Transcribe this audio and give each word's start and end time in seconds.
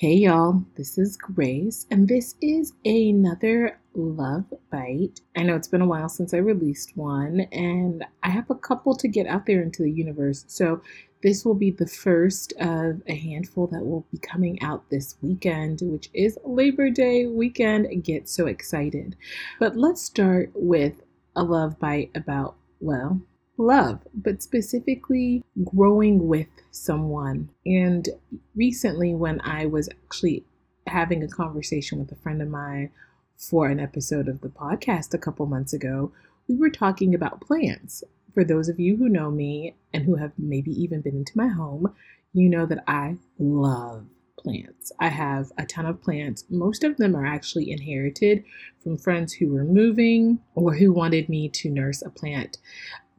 Hey 0.00 0.14
y'all, 0.14 0.64
this 0.78 0.96
is 0.96 1.18
Grace, 1.18 1.84
and 1.90 2.08
this 2.08 2.34
is 2.40 2.72
another 2.86 3.78
Love 3.92 4.46
Bite. 4.72 5.20
I 5.36 5.42
know 5.42 5.56
it's 5.56 5.68
been 5.68 5.82
a 5.82 5.86
while 5.86 6.08
since 6.08 6.32
I 6.32 6.38
released 6.38 6.96
one, 6.96 7.40
and 7.52 8.06
I 8.22 8.30
have 8.30 8.48
a 8.48 8.54
couple 8.54 8.94
to 8.94 9.06
get 9.06 9.26
out 9.26 9.44
there 9.44 9.60
into 9.60 9.82
the 9.82 9.92
universe. 9.92 10.46
So, 10.48 10.80
this 11.22 11.44
will 11.44 11.54
be 11.54 11.70
the 11.70 11.86
first 11.86 12.54
of 12.60 13.02
a 13.08 13.14
handful 13.14 13.66
that 13.66 13.84
will 13.84 14.06
be 14.10 14.16
coming 14.16 14.58
out 14.62 14.88
this 14.88 15.16
weekend, 15.20 15.80
which 15.82 16.08
is 16.14 16.38
Labor 16.46 16.88
Day 16.88 17.26
weekend. 17.26 18.02
Get 18.02 18.26
so 18.26 18.46
excited. 18.46 19.16
But 19.58 19.76
let's 19.76 20.00
start 20.00 20.50
with 20.54 21.02
a 21.36 21.42
love 21.42 21.78
bite 21.78 22.10
about, 22.14 22.56
well, 22.80 23.20
love, 23.60 24.00
but 24.14 24.42
specifically 24.42 25.44
growing 25.64 26.26
with 26.26 26.48
someone. 26.70 27.50
And 27.66 28.08
recently, 28.56 29.14
when 29.14 29.40
I 29.42 29.66
was 29.66 29.88
actually 29.88 30.44
having 30.86 31.22
a 31.22 31.28
conversation 31.28 31.98
with 31.98 32.10
a 32.10 32.16
friend 32.16 32.42
of 32.42 32.48
mine 32.48 32.90
for 33.36 33.68
an 33.68 33.78
episode 33.78 34.28
of 34.28 34.40
the 34.40 34.48
podcast 34.48 35.14
a 35.14 35.18
couple 35.18 35.46
months 35.46 35.72
ago, 35.72 36.12
we 36.48 36.56
were 36.56 36.70
talking 36.70 37.14
about 37.14 37.40
plants. 37.40 38.02
For 38.34 38.44
those 38.44 38.68
of 38.68 38.80
you 38.80 38.96
who 38.96 39.08
know 39.08 39.30
me 39.30 39.76
and 39.92 40.04
who 40.04 40.16
have 40.16 40.32
maybe 40.38 40.70
even 40.72 41.00
been 41.00 41.16
into 41.16 41.36
my 41.36 41.48
home, 41.48 41.94
you 42.32 42.48
know 42.48 42.66
that 42.66 42.82
I 42.86 43.16
love 43.38 44.06
plants. 44.36 44.92
I 44.98 45.08
have 45.08 45.52
a 45.58 45.66
ton 45.66 45.86
of 45.86 46.00
plants. 46.00 46.44
Most 46.48 46.84
of 46.84 46.96
them 46.96 47.14
are 47.14 47.26
actually 47.26 47.70
inherited 47.70 48.44
from 48.82 48.96
friends 48.96 49.34
who 49.34 49.52
were 49.52 49.64
moving 49.64 50.40
or 50.54 50.74
who 50.74 50.92
wanted 50.92 51.28
me 51.28 51.48
to 51.50 51.70
nurse 51.70 52.02
a 52.02 52.10
plant 52.10 52.58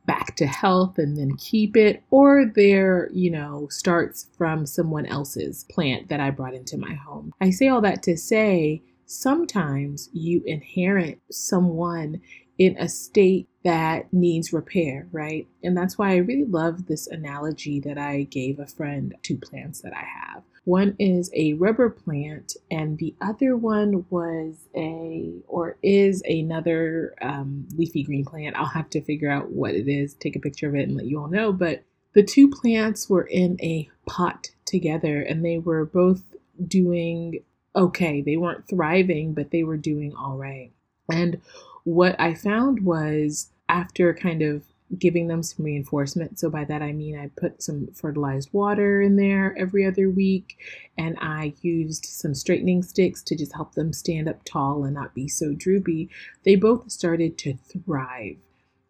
back 0.05 0.35
to 0.37 0.45
health 0.45 0.97
and 0.97 1.17
then 1.17 1.35
keep 1.37 1.77
it, 1.77 2.03
or 2.09 2.45
there, 2.55 3.09
you 3.13 3.31
know, 3.31 3.67
starts 3.69 4.27
from 4.37 4.65
someone 4.65 5.05
else's 5.05 5.65
plant 5.71 6.09
that 6.09 6.19
I 6.19 6.31
brought 6.31 6.53
into 6.53 6.77
my 6.77 6.93
home. 6.93 7.33
I 7.41 7.49
say 7.51 7.67
all 7.67 7.81
that 7.81 8.03
to 8.03 8.17
say 8.17 8.81
sometimes 9.05 10.09
you 10.13 10.41
inherit 10.45 11.19
someone 11.29 12.21
in 12.61 12.77
a 12.77 12.87
state 12.87 13.49
that 13.63 14.13
needs 14.13 14.53
repair, 14.53 15.07
right? 15.11 15.47
And 15.63 15.75
that's 15.75 15.97
why 15.97 16.11
I 16.11 16.17
really 16.17 16.45
love 16.45 16.85
this 16.85 17.07
analogy 17.07 17.79
that 17.79 17.97
I 17.97 18.27
gave 18.29 18.59
a 18.59 18.67
friend 18.67 19.15
to 19.23 19.35
plants 19.35 19.81
that 19.81 19.93
I 19.97 20.03
have. 20.03 20.43
One 20.65 20.95
is 20.99 21.31
a 21.33 21.53
rubber 21.53 21.89
plant, 21.89 22.55
and 22.69 22.99
the 22.99 23.15
other 23.19 23.57
one 23.57 24.05
was 24.11 24.67
a 24.75 25.31
or 25.47 25.77
is 25.81 26.21
another 26.27 27.15
um, 27.23 27.67
leafy 27.75 28.03
green 28.03 28.25
plant. 28.25 28.55
I'll 28.55 28.67
have 28.67 28.91
to 28.91 29.01
figure 29.01 29.31
out 29.31 29.49
what 29.49 29.73
it 29.73 29.87
is, 29.87 30.13
take 30.13 30.35
a 30.35 30.39
picture 30.39 30.69
of 30.69 30.75
it, 30.75 30.87
and 30.87 30.95
let 30.95 31.07
you 31.07 31.19
all 31.19 31.29
know. 31.29 31.51
But 31.51 31.81
the 32.13 32.21
two 32.21 32.47
plants 32.47 33.09
were 33.09 33.23
in 33.23 33.57
a 33.59 33.89
pot 34.05 34.51
together, 34.65 35.19
and 35.23 35.43
they 35.43 35.57
were 35.57 35.83
both 35.83 36.21
doing 36.67 37.39
okay. 37.75 38.21
They 38.21 38.37
weren't 38.37 38.69
thriving, 38.69 39.33
but 39.33 39.49
they 39.49 39.63
were 39.63 39.77
doing 39.77 40.13
all 40.13 40.37
right. 40.37 40.71
And 41.11 41.41
what 41.83 42.19
I 42.19 42.33
found 42.33 42.83
was 42.85 43.49
after 43.69 44.13
kind 44.13 44.41
of 44.41 44.63
giving 44.97 45.27
them 45.27 45.41
some 45.41 45.65
reinforcement. 45.65 46.39
So 46.39 46.49
by 46.49 46.65
that 46.65 46.81
I 46.81 46.91
mean 46.91 47.17
I 47.17 47.29
put 47.39 47.63
some 47.63 47.87
fertilized 47.93 48.49
water 48.51 49.01
in 49.01 49.15
there 49.15 49.55
every 49.57 49.85
other 49.85 50.09
week 50.09 50.57
and 50.97 51.17
I 51.21 51.53
used 51.61 52.05
some 52.05 52.35
straightening 52.35 52.83
sticks 52.83 53.23
to 53.23 53.35
just 53.35 53.53
help 53.53 53.73
them 53.73 53.93
stand 53.93 54.27
up 54.27 54.43
tall 54.43 54.83
and 54.83 54.93
not 54.93 55.15
be 55.15 55.27
so 55.27 55.53
droopy. 55.53 56.09
They 56.43 56.55
both 56.55 56.91
started 56.91 57.37
to 57.39 57.53
thrive. 57.53 58.37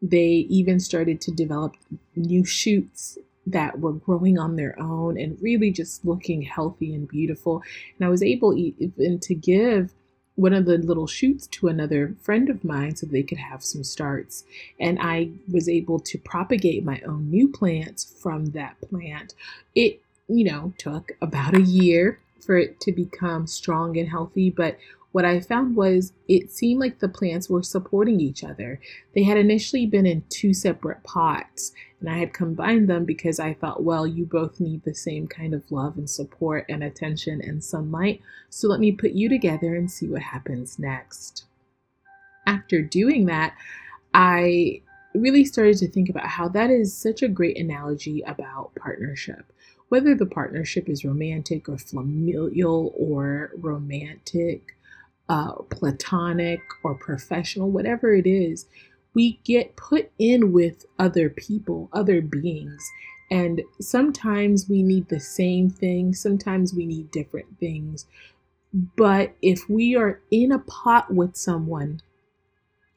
They 0.01 0.47
even 0.49 0.79
started 0.79 1.21
to 1.21 1.31
develop 1.31 1.75
new 2.15 2.43
shoots 2.43 3.19
that 3.45 3.79
were 3.79 3.93
growing 3.93 4.39
on 4.39 4.55
their 4.55 4.79
own 4.79 5.19
and 5.19 5.37
really 5.41 5.71
just 5.71 6.05
looking 6.05 6.41
healthy 6.41 6.93
and 6.93 7.07
beautiful. 7.07 7.61
And 7.97 8.05
I 8.05 8.09
was 8.09 8.23
able 8.23 8.55
even 8.55 9.19
to 9.19 9.35
give 9.35 9.93
one 10.35 10.53
of 10.53 10.65
the 10.65 10.77
little 10.77 11.07
shoots 11.07 11.47
to 11.47 11.67
another 11.67 12.15
friend 12.21 12.49
of 12.49 12.63
mine 12.63 12.95
so 12.95 13.05
they 13.05 13.23
could 13.23 13.37
have 13.37 13.63
some 13.63 13.83
starts. 13.83 14.43
And 14.79 14.97
I 15.01 15.31
was 15.51 15.67
able 15.67 15.99
to 15.99 16.17
propagate 16.17 16.85
my 16.85 17.01
own 17.05 17.29
new 17.29 17.47
plants 17.47 18.15
from 18.21 18.47
that 18.47 18.79
plant. 18.81 19.35
It, 19.75 20.01
you 20.27 20.45
know, 20.45 20.73
took 20.77 21.11
about 21.21 21.55
a 21.55 21.61
year 21.61 22.19
for 22.45 22.57
it 22.57 22.79
to 22.81 22.91
become 22.91 23.45
strong 23.45 23.97
and 23.97 24.09
healthy, 24.09 24.49
but 24.49 24.77
what 25.11 25.25
I 25.25 25.41
found 25.41 25.75
was 25.75 26.13
it 26.27 26.51
seemed 26.51 26.79
like 26.79 26.99
the 26.99 27.09
plants 27.09 27.49
were 27.49 27.63
supporting 27.63 28.19
each 28.19 28.43
other. 28.43 28.79
They 29.13 29.23
had 29.23 29.37
initially 29.37 29.85
been 29.85 30.05
in 30.05 30.23
two 30.29 30.53
separate 30.53 31.03
pots, 31.03 31.73
and 32.01 32.09
I 32.09 32.17
had 32.17 32.33
combined 32.33 32.89
them 32.89 33.05
because 33.05 33.39
I 33.39 33.53
thought, 33.53 33.83
well, 33.83 34.05
you 34.05 34.25
both 34.25 34.59
need 34.59 34.83
the 34.83 34.95
same 34.95 35.27
kind 35.27 35.53
of 35.53 35.71
love 35.71 35.97
and 35.97 36.09
support 36.09 36.65
and 36.67 36.83
attention 36.83 37.41
and 37.41 37.63
sunlight, 37.63 38.21
so 38.49 38.67
let 38.67 38.79
me 38.79 38.91
put 38.91 39.11
you 39.11 39.29
together 39.29 39.75
and 39.75 39.89
see 39.89 40.09
what 40.09 40.23
happens 40.23 40.79
next. 40.79 41.45
After 42.47 42.81
doing 42.81 43.27
that, 43.27 43.55
I 44.13 44.81
really 45.13 45.45
started 45.45 45.77
to 45.77 45.87
think 45.87 46.09
about 46.09 46.27
how 46.27 46.47
that 46.49 46.69
is 46.69 46.95
such 46.95 47.21
a 47.21 47.27
great 47.27 47.57
analogy 47.57 48.21
about 48.21 48.73
partnership. 48.75 49.53
Whether 49.89 50.15
the 50.15 50.25
partnership 50.25 50.89
is 50.89 51.05
romantic 51.05 51.67
or 51.69 51.77
familial 51.77 52.93
or 52.97 53.51
romantic, 53.57 54.75
uh, 55.29 55.53
platonic 55.69 56.61
or 56.83 56.95
professional, 56.95 57.71
whatever 57.71 58.13
it 58.13 58.25
is, 58.25 58.65
we 59.13 59.39
get 59.43 59.75
put 59.75 60.11
in 60.17 60.51
with 60.51 60.85
other 60.97 61.29
people, 61.29 61.89
other 61.93 62.21
beings. 62.21 62.89
And 63.29 63.61
sometimes 63.79 64.67
we 64.69 64.83
need 64.83 65.09
the 65.09 65.19
same 65.19 65.69
thing, 65.69 66.13
sometimes 66.13 66.73
we 66.73 66.85
need 66.85 67.11
different 67.11 67.59
things. 67.59 68.05
But 68.73 69.35
if 69.41 69.69
we 69.69 69.95
are 69.95 70.21
in 70.31 70.51
a 70.51 70.59
pot 70.59 71.13
with 71.13 71.35
someone 71.35 72.01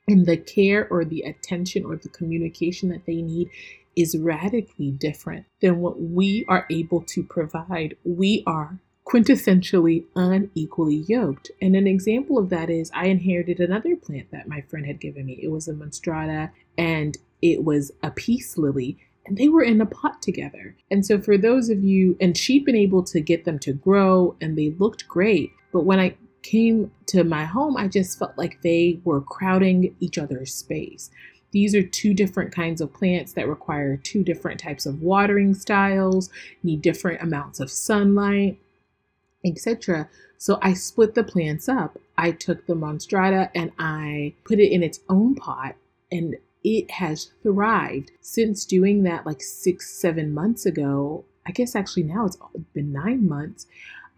and 0.07 0.27
the 0.27 0.37
care 0.37 0.87
or 0.89 1.05
the 1.05 1.23
attention 1.23 1.85
or 1.85 1.97
the 1.97 2.09
communication 2.09 2.89
that 2.91 3.07
they 3.07 3.23
need 3.23 3.51
is 3.97 4.19
radically 4.19 4.91
different 4.91 5.47
than 5.61 5.81
what 5.81 6.01
we 6.01 6.45
are 6.49 6.67
able 6.71 7.03
to 7.03 7.23
provide, 7.23 7.97
we 8.05 8.43
are 8.47 8.79
quintessentially 9.07 10.05
unequally 10.17 11.05
yoked. 11.07 11.51
And 11.61 11.77
an 11.77 11.87
example 11.87 12.39
of 12.39 12.49
that 12.51 12.71
is 12.71 12.91
I 12.95 13.07
inherited 13.07 13.61
another 13.61 13.97
plant 13.97 14.31
that 14.31 14.49
my 14.49 14.63
friend 14.63 14.87
had 14.87 15.01
given 15.01 15.27
me. 15.27 15.39
It 15.43 15.49
was 15.49 15.69
a 15.69 15.75
monstrata 15.75 16.51
and 16.79 17.17
it 17.43 17.65
was 17.65 17.93
a 18.03 18.11
peace 18.11 18.57
lily. 18.57 18.99
And 19.27 19.37
they 19.37 19.49
were 19.49 19.63
in 19.63 19.81
a 19.81 19.87
pot 19.87 20.21
together. 20.21 20.77
And 20.91 21.05
so, 21.05 21.19
for 21.19 21.39
those 21.39 21.71
of 21.71 21.83
you, 21.83 22.15
and 22.21 22.37
she'd 22.37 22.65
been 22.65 22.77
able 22.77 23.03
to 23.05 23.21
get 23.21 23.47
them 23.47 23.59
to 23.61 23.73
grow 23.73 24.37
and 24.41 24.57
they 24.57 24.75
looked 24.79 25.09
great. 25.09 25.51
But 25.73 25.85
when 25.85 25.99
I 25.99 26.17
came 26.43 26.91
to 27.07 27.25
my 27.25 27.45
home, 27.45 27.75
I 27.77 27.89
just 27.89 28.19
felt 28.19 28.37
like 28.37 28.61
they 28.63 29.01
were 29.05 29.23
crowding 29.23 29.97
each 30.01 30.19
other's 30.19 30.53
space. 30.53 31.11
These 31.53 31.75
are 31.75 31.83
two 31.83 32.13
different 32.13 32.53
kinds 32.53 32.83
of 32.83 32.93
plants 32.93 33.33
that 33.33 33.49
require 33.49 33.97
two 33.97 34.25
different 34.25 34.61
types 34.61 34.85
of 34.85 35.01
watering 35.01 35.55
styles, 35.55 36.29
need 36.63 36.83
different 36.83 37.23
amounts 37.23 37.61
of 37.61 37.71
sunlight 37.71 38.59
etc. 39.45 40.09
So 40.39 40.59
I 40.63 40.75
split 40.75 41.15
the 41.15 41.25
plants 41.25 41.69
up. 41.69 41.99
I 42.17 42.31
took 42.31 42.67
the 42.67 42.75
monstrata 42.75 43.51
and 43.55 43.73
I 43.79 44.35
put 44.45 44.59
it 44.59 44.73
in 44.73 44.83
its 44.83 45.01
own 45.09 45.35
pot 45.35 45.77
and 46.11 46.37
it 46.63 46.91
has 46.93 47.31
thrived 47.43 48.11
since 48.21 48.65
doing 48.65 49.03
that 49.03 49.27
like 49.27 49.43
six, 49.43 49.91
seven 49.91 50.33
months 50.33 50.65
ago. 50.65 51.25
I 51.47 51.53
guess 51.53 51.77
actually 51.77 52.05
now 52.05 52.25
it's 52.27 52.39
been 52.73 52.93
nine 52.93 53.29
months. 53.29 53.67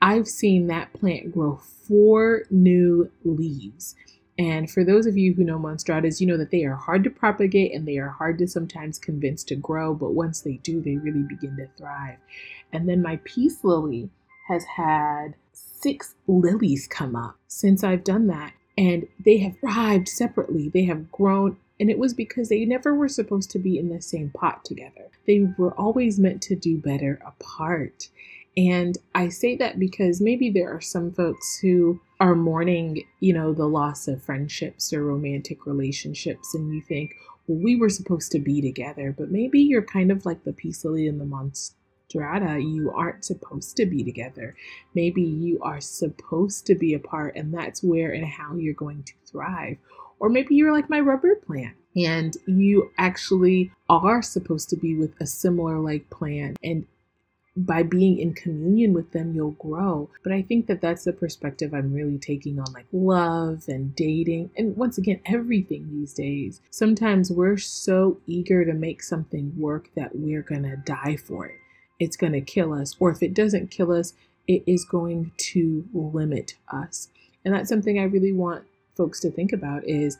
I've 0.01 0.29
seen 0.29 0.67
that 0.67 0.93
plant 0.93 1.33
grow 1.33 1.57
four 1.57 2.45
new 2.51 3.11
leaves. 3.25 3.97
And 4.39 4.71
for 4.71 4.85
those 4.85 5.07
of 5.07 5.17
you 5.17 5.33
who 5.33 5.45
know 5.45 5.59
monstratas, 5.59 6.21
you 6.21 6.27
know 6.27 6.37
that 6.37 6.51
they 6.51 6.65
are 6.65 6.75
hard 6.75 7.03
to 7.05 7.11
propagate 7.11 7.75
and 7.75 7.89
they 7.89 7.97
are 7.97 8.11
hard 8.11 8.39
to 8.39 8.47
sometimes 8.47 8.99
convince 8.99 9.43
to 9.45 9.57
grow, 9.57 9.95
but 9.95 10.13
once 10.13 10.43
they 10.43 10.59
do, 10.59 10.83
they 10.83 10.97
really 10.97 11.23
begin 11.23 11.57
to 11.57 11.69
thrive. 11.79 12.19
And 12.73 12.87
then 12.89 13.01
my 13.01 13.19
peace 13.25 13.65
lily 13.65 14.11
has 14.49 14.65
had 14.65 15.35
six 15.53 16.15
lilies 16.27 16.87
come 16.89 17.17
up 17.17 17.37
since 17.47 17.85
I've 17.85 18.05
done 18.05 18.27
that. 18.29 18.53
And 18.79 19.07
they 19.25 19.39
have 19.39 19.59
thrived 19.59 20.09
separately. 20.09 20.69
They 20.69 20.85
have 20.85 21.11
grown. 21.11 21.57
And 21.81 21.91
it 21.91 21.99
was 21.99 22.15
because 22.15 22.49
they 22.49 22.65
never 22.65 22.95
were 22.95 23.09
supposed 23.09 23.51
to 23.53 23.59
be 23.59 23.79
in 23.79 23.89
the 23.89 24.03
same 24.03 24.31
pot 24.31 24.65
together. 24.65 25.11
They 25.27 25.47
were 25.59 25.73
always 25.75 26.19
meant 26.19 26.43
to 26.43 26.57
do 26.57 26.79
better 26.79 27.21
apart. 27.27 28.09
And 28.57 28.97
I 29.15 29.29
say 29.29 29.57
that 29.57 29.79
because 29.79 30.21
maybe 30.21 30.51
there 30.51 30.71
are 30.75 30.81
some 30.81 31.13
folks 31.13 31.59
who 31.59 32.01
are 32.21 32.35
mourning, 32.35 33.05
you 33.21 33.35
know, 33.35 33.53
the 33.53 33.67
loss 33.67 34.09
of 34.09 34.23
friendships 34.23 34.93
or 34.93 35.05
romantic 35.05 35.67
relationships, 35.67 36.55
and 36.55 36.75
you 36.75 36.81
think, 36.81 37.13
well, 37.47 37.59
we 37.59 37.77
were 37.77 37.91
supposed 37.91 38.33
to 38.33 38.39
be 38.39 38.63
together, 38.63 39.15
but 39.17 39.31
maybe 39.31 39.61
you're 39.61 39.83
kind 39.83 40.11
of 40.11 40.25
like 40.25 40.45
the 40.45 40.55
peace 40.55 40.85
lily 40.85 41.07
and 41.07 41.21
the 41.21 41.27
monster 41.27 41.77
strata, 42.09 42.61
you 42.61 42.93
aren't 42.93 43.25
supposed 43.25 43.77
to 43.77 43.87
be 43.87 44.05
together. 44.05 44.55
Maybe 44.95 45.23
you 45.23 45.61
are 45.63 45.81
supposed 45.81 46.67
to 46.67 46.75
be 46.75 46.95
apart, 46.95 47.37
and 47.37 47.53
that's 47.53 47.83
where 47.83 48.13
and 48.13 48.27
how 48.27 48.55
you're 48.57 48.75
going 48.75 49.03
to 49.05 49.13
thrive. 49.27 49.79
Or 50.19 50.29
maybe 50.29 50.55
you're 50.55 50.73
like 50.73 50.89
my 50.89 51.01
rubber 51.01 51.35
plant 51.35 51.77
and 51.95 52.37
you 52.47 52.91
actually 52.97 53.71
are 53.89 54.23
supposed 54.23 54.71
to 54.71 54.77
be 54.77 54.95
with 54.95 55.13
a 55.21 55.27
similar 55.27 55.79
like 55.79 56.09
plant 56.09 56.57
and 56.63 56.87
by 57.57 57.83
being 57.83 58.19
in 58.19 58.35
communion 58.35 58.93
with 58.93 59.13
them, 59.13 59.35
you'll 59.35 59.53
grow. 59.53 60.11
But 60.23 60.33
I 60.33 60.43
think 60.43 60.67
that 60.67 60.83
that's 60.83 61.05
the 61.05 61.13
perspective 61.13 61.73
I'm 61.73 61.95
really 61.95 62.19
taking 62.19 62.59
on 62.61 62.71
like 62.75 62.85
love 62.93 63.65
and 63.67 63.97
dating. 63.97 64.51
And 64.57 64.77
once 64.77 64.99
again, 64.99 65.21
everything 65.25 65.89
these 65.91 66.13
days. 66.13 66.61
Sometimes 66.71 67.33
we're 67.33 67.57
so 67.57 68.19
eager 68.27 68.65
to 68.67 68.75
make 68.75 69.03
something 69.03 69.55
work 69.59 69.89
that 69.97 70.15
we're 70.15 70.43
to 70.43 70.77
die 70.85 71.17
for 71.17 71.47
it. 71.47 71.57
It's 71.99 72.17
going 72.17 72.33
to 72.33 72.41
kill 72.41 72.73
us. 72.73 72.97
Or 72.99 73.11
if 73.11 73.23
it 73.23 73.35
doesn't 73.35 73.71
kill 73.71 73.93
us, 73.93 74.15
it 74.47 74.63
is 74.67 74.85
going 74.85 75.33
to 75.37 75.85
limit 75.93 76.55
us. 76.69 77.09
And 77.45 77.55
that's 77.55 77.69
something 77.69 77.99
I 77.99 78.05
really 78.05 78.33
want 78.33 78.65
folks 78.97 79.21
to 79.21 79.31
think 79.31 79.53
about 79.53 79.85
is 79.85 80.19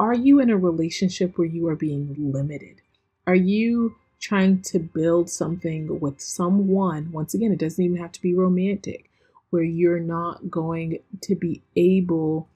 are 0.00 0.14
you 0.14 0.40
in 0.40 0.50
a 0.50 0.56
relationship 0.56 1.38
where 1.38 1.46
you 1.46 1.68
are 1.68 1.76
being 1.76 2.14
limited? 2.18 2.82
Are 3.26 3.34
you 3.34 3.96
trying 4.22 4.62
to 4.62 4.78
build 4.78 5.28
something 5.28 5.98
with 6.00 6.20
someone, 6.20 7.10
once 7.10 7.34
again, 7.34 7.52
it 7.52 7.58
doesn't 7.58 7.84
even 7.84 7.96
have 7.96 8.12
to 8.12 8.22
be 8.22 8.34
romantic, 8.34 9.10
where 9.50 9.64
you're 9.64 10.00
not 10.00 10.48
going 10.48 10.98
to 11.20 11.34
be 11.34 11.60
able 11.76 12.48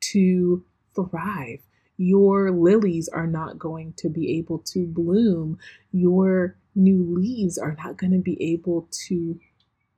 to 0.00 0.64
thrive. 0.94 1.60
Your 2.02 2.50
lilies 2.50 3.08
are 3.08 3.28
not 3.28 3.60
going 3.60 3.92
to 3.98 4.08
be 4.08 4.36
able 4.38 4.58
to 4.58 4.86
bloom. 4.86 5.56
Your 5.92 6.56
new 6.74 7.04
leaves 7.04 7.58
are 7.58 7.76
not 7.84 7.96
going 7.96 8.10
to 8.12 8.18
be 8.18 8.42
able 8.42 8.88
to 9.06 9.38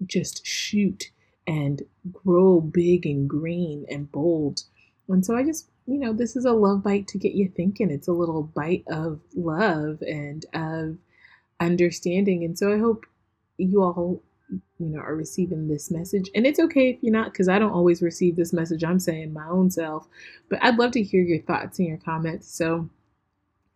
just 0.05 0.47
shoot 0.47 1.11
and 1.47 1.83
grow 2.13 2.61
big 2.61 3.07
and 3.07 3.29
green 3.29 3.87
and 3.89 4.13
bold. 4.13 4.65
And 5.09 5.25
so 5.25 5.35
I 5.35 5.45
just, 5.45 5.71
you 5.87 5.99
know, 5.99 6.13
this 6.13 6.37
is 6.37 6.45
a 6.45 6.53
love 6.53 6.83
bite 6.83 7.09
to 7.09 7.19
get 7.19 7.33
you 7.33 7.49
thinking. 7.49 7.91
It's 7.91 8.09
a 8.09 8.13
little 8.13 8.43
bite 8.43 8.85
of 8.87 9.21
love 9.35 10.03
and 10.03 10.45
of 10.53 10.99
understanding. 11.59 12.45
And 12.45 12.59
so 12.59 12.71
I 12.71 12.79
hope 12.79 13.07
you 13.57 13.83
all, 13.83 14.23
you 14.51 14.61
know, 14.79 15.01
are 15.01 15.15
receiving 15.15 15.69
this 15.69 15.91
message. 15.91 16.31
And 16.35 16.47
it's 16.47 16.61
okay 16.61 16.91
if 16.91 16.99
you're 17.03 17.13
not, 17.13 17.33
because 17.33 17.49
I 17.49 17.59
don't 17.59 17.73
always 17.73 18.03
receive 18.03 18.37
this 18.37 18.53
message. 18.53 18.85
I'm 18.85 19.01
saying 19.01 19.33
my 19.33 19.47
own 19.49 19.71
self. 19.71 20.09
But 20.49 20.63
I'd 20.63 20.79
love 20.79 20.93
to 20.93 21.03
hear 21.03 21.23
your 21.23 21.41
thoughts 21.43 21.79
and 21.79 21.89
your 21.89 21.99
comments. 21.99 22.53
So 22.53 22.89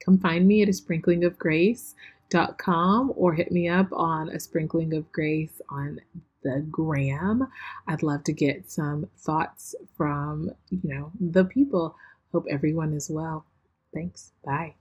come 0.04 0.18
find 0.18 0.46
me 0.46 0.62
at 0.62 0.68
a 0.68 0.72
sprinkling 0.72 1.24
of 1.24 1.38
grace.com 1.38 3.12
or 3.16 3.32
hit 3.32 3.52
me 3.52 3.68
up 3.68 3.88
on 3.92 4.28
a 4.28 4.40
sprinkling 4.40 4.94
of 4.94 5.10
grace 5.12 5.60
on 5.70 6.00
the 6.42 6.64
gram. 6.70 7.48
I'd 7.86 8.02
love 8.02 8.24
to 8.24 8.32
get 8.32 8.70
some 8.70 9.08
thoughts 9.18 9.74
from, 9.96 10.50
you 10.70 10.80
know, 10.84 11.12
the 11.20 11.44
people. 11.44 11.96
Hope 12.32 12.46
everyone 12.50 12.92
is 12.92 13.10
well. 13.10 13.44
Thanks. 13.94 14.32
Bye. 14.44 14.74